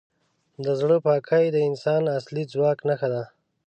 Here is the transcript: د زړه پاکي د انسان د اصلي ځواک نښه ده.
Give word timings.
د 0.65 0.67
زړه 0.79 0.97
پاکي 1.05 1.45
د 1.51 1.57
انسان 1.69 1.99
د 2.05 2.09
اصلي 2.19 2.43
ځواک 2.53 2.79
نښه 2.87 3.07
ده. 3.13 3.23